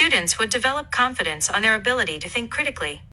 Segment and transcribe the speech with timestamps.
[0.00, 3.02] students would develop confidence on their ability to think critically.